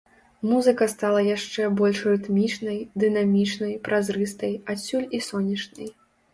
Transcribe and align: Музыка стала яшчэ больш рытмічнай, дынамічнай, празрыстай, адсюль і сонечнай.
Музыка 0.51 0.87
стала 0.93 1.19
яшчэ 1.27 1.67
больш 1.81 1.99
рытмічнай, 2.09 2.81
дынамічнай, 3.05 3.79
празрыстай, 3.87 4.53
адсюль 4.77 5.09
і 5.19 5.25
сонечнай. 5.31 5.89